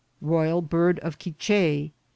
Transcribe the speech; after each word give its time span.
—Royal 0.19 0.63
Bird 0.63 0.97
of 1.01 1.19
Quiche. 1.19 1.91